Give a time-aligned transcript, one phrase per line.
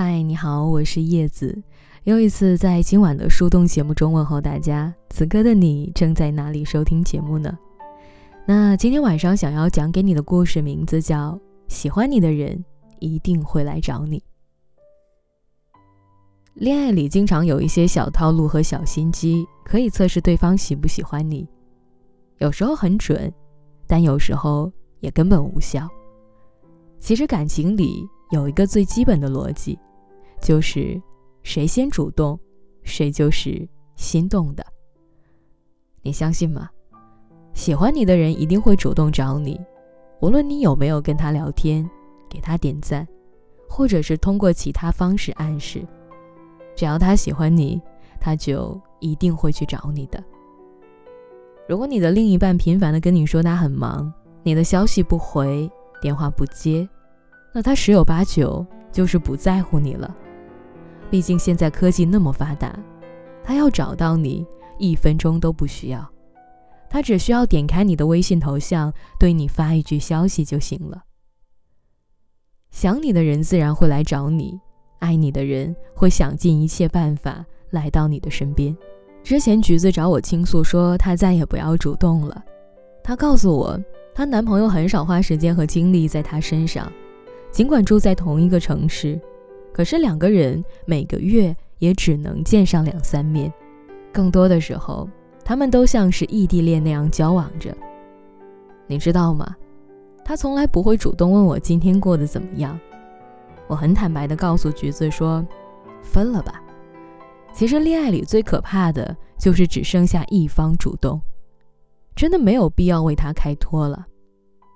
[0.00, 1.60] 嗨，你好，我是叶子，
[2.04, 4.94] 又一次在今晚的树洞节目中问候大家。
[5.10, 7.58] 此刻的你正在哪里收听节目呢？
[8.46, 11.32] 那今天晚上想要讲给你的故事名字叫
[11.66, 12.64] 《喜欢你的人
[13.00, 14.20] 一定会来找你》。
[16.54, 21.44] 恋爱里经常有一些小套路和小心机，可以测试对方喜不喜欢你。
[22.38, 23.32] 有时候很准，
[23.88, 25.88] 但有时候也根本无效。
[27.00, 29.76] 其实感情里有一个最基本的逻辑。
[30.40, 31.00] 就是
[31.42, 32.38] 谁先主动，
[32.82, 34.64] 谁就是心动的。
[36.02, 36.68] 你相信吗？
[37.54, 39.60] 喜欢你的人一定会主动找你，
[40.20, 41.88] 无论你有没有跟他聊天、
[42.28, 43.06] 给他点赞，
[43.68, 45.84] 或者是通过其他方式暗示，
[46.76, 47.80] 只要他喜欢你，
[48.20, 50.22] 他就一定会去找你的。
[51.68, 54.10] 如果你的另一半频繁的跟你说他很忙，
[54.42, 56.88] 你的消息不回，电话不接，
[57.52, 60.16] 那他十有八九就是不在乎你了。
[61.10, 62.78] 毕竟现在科技那么发达，
[63.42, 64.46] 他要找到你
[64.78, 66.06] 一分钟都不需要，
[66.90, 71.04] 他只需要点开你的微信头像，对你发一句消息就行了。
[72.70, 74.60] 想你的人自然会来找你，
[74.98, 78.76] 爱你的人会想尽一切办法来到你的身边。
[79.24, 82.44] 之前橘子找我倾诉说，她再也不要主动了。
[83.02, 83.78] 她告诉我，
[84.14, 86.92] 她男朋友很少花时间和精力在她身上，
[87.50, 89.18] 尽管住在同一个城市。
[89.78, 93.52] 可是两个人每个月也只能见上两三面，
[94.12, 95.08] 更多的时候，
[95.44, 97.72] 他们都像是异地恋那样交往着。
[98.88, 99.54] 你知道吗？
[100.24, 102.76] 他从来不会主动问我今天过得怎么样。
[103.68, 105.46] 我很坦白地告诉橘子说
[106.02, 106.60] ：“分了吧。”
[107.54, 111.20] 其实恋爱里最可怕的就是只剩下一方主动，
[112.16, 114.04] 真的没有必要为他开脱了。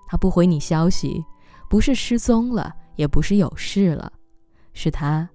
[0.06, 1.24] 他不回你消息，
[1.68, 4.12] 不是失踪了，也不是有事了。
[4.72, 5.28] 是他，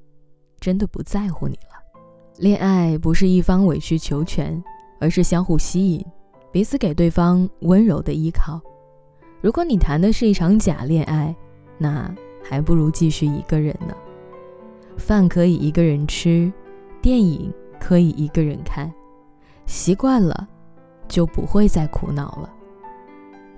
[0.60, 1.78] 真的不在乎你了。
[2.38, 4.64] 恋爱不是一方委曲求全，
[5.00, 6.06] 而是相互吸引，
[6.52, 8.62] 彼此给对方温柔的依靠。
[9.42, 11.36] 如果你谈的是一场假恋爱，
[11.78, 13.96] 那还不如继续一个人呢。
[14.98, 16.52] 饭可以一个人吃，
[17.02, 18.92] 电影可以一个人看，
[19.68, 20.48] 习惯了，
[21.08, 22.54] 就不会再苦恼了。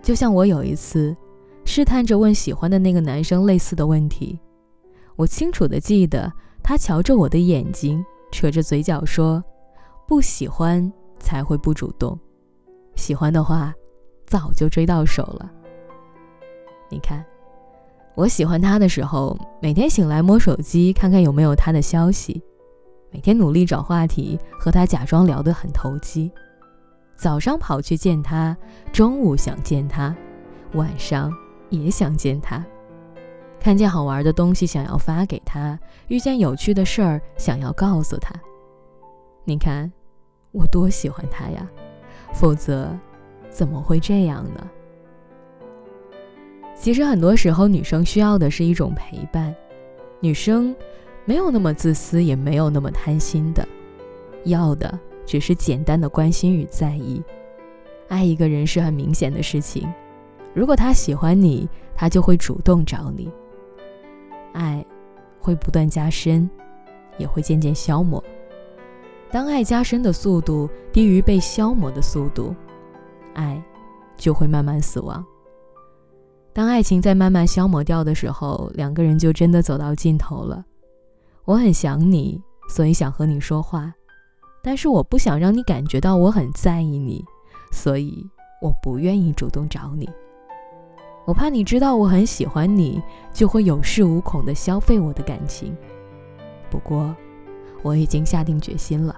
[0.01, 1.15] 就像我有一次，
[1.65, 4.39] 试探着问喜欢的那个男生类似的问题。
[5.19, 6.31] 我清楚的记得，
[6.63, 9.43] 他瞧着我的眼睛，扯着嘴角说
[10.07, 12.17] ：“不喜欢才会不主动，
[12.95, 13.73] 喜欢的话，
[14.25, 15.51] 早就追到手了。”
[16.89, 17.21] 你看，
[18.15, 22.41] 我喜欢他的时候，每天醒来摸手机看看有没有他的消息，
[23.11, 26.31] 每天努力找话题和他假装聊得很投机，
[27.17, 28.55] 早上跑去见他，
[28.93, 30.15] 中午想见他，
[30.75, 31.29] 晚上
[31.69, 32.65] 也想见他。
[33.59, 35.77] 看见好玩的东西想要发给他，
[36.07, 38.33] 遇见有趣的事儿想要告诉他。
[39.43, 39.91] 你看，
[40.51, 41.67] 我多喜欢他呀！
[42.33, 42.89] 否则，
[43.49, 44.69] 怎么会这样呢？
[46.73, 49.53] 其实很多时候，女生需要的是一种陪伴。
[50.21, 50.73] 女生
[51.25, 53.67] 没有那么自私，也没有那么贪心的，
[54.45, 57.21] 要的只是简单的关心与在意。
[58.07, 59.91] 爱一个人是很明显的事情，
[60.53, 63.29] 如果他喜欢你，他就会主动找你。
[64.59, 64.85] 爱
[65.39, 66.49] 会不断加深，
[67.17, 68.21] 也会渐渐消磨。
[69.31, 72.53] 当爱加深的速度低于被消磨的速度，
[73.33, 73.63] 爱
[74.17, 75.25] 就会慢慢死亡。
[76.51, 80.65] 当爱情在慢慢消磨掉的时候，两个人就真的走到尽头了。
[81.45, 83.93] 我很想你，所以想和你说话，
[84.61, 87.23] 但是我不想让你感觉到我很在意你，
[87.71, 88.27] 所以
[88.61, 90.09] 我不愿意主动找你。
[91.29, 92.99] 我怕你知道我很喜欢你，
[93.31, 95.77] 就会有恃无恐地消费我的感情。
[96.71, 97.15] 不过，
[97.83, 99.15] 我已经下定决心了。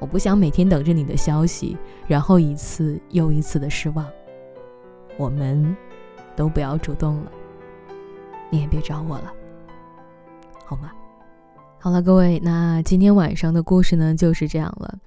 [0.00, 1.76] 我不想每天等着你的消息，
[2.08, 4.04] 然后一次又一次的失望。
[5.16, 5.76] 我们，
[6.34, 7.30] 都不要主动了，
[8.50, 9.32] 你也别找我了，
[10.64, 10.90] 好吗？
[11.78, 14.98] 好了，各位，那今天晚上的故事呢就是这样了。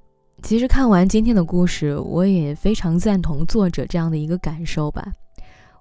[0.44, 5.06] 其实看完今天的故事，我也非常赞同作者这样的一个感受吧。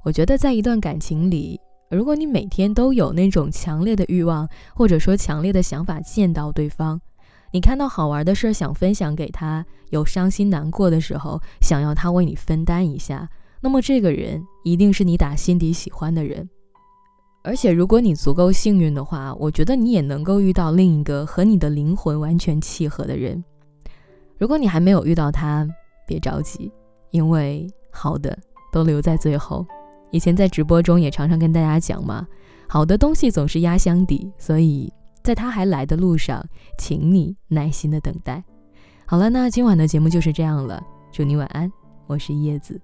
[0.08, 1.60] 我觉得，在一段感情里，
[1.90, 6.98] 如果你每天都有那种强烈的欲望，或者说强烈的想法见到对方，
[7.52, 13.28] 你看到好玩的事想分享给他，有伤心难过的时候想要他为你分担一下，
[13.60, 16.48] 那么这个人一定是你打心底喜欢的人。
[17.44, 23.44] 而且，如果你足够幸运的话，我觉得你也能够遇到另一个和你的灵魂完全契合的人。
[24.38, 25.68] 如果你还没有遇到他，
[26.06, 26.72] 别着急，
[27.10, 28.34] 因为好的
[28.72, 29.66] 都留在最后。
[30.10, 32.26] 以前在直播中也常常跟大家讲嘛，
[32.66, 36.44] 好的东西总是压箱底，所以在他还来的路上，
[36.78, 38.42] 请你耐心的等待。
[39.06, 40.82] 好了，那今晚的节目就是这样了，
[41.12, 41.70] 祝你晚安，
[42.06, 42.80] 我是叶子。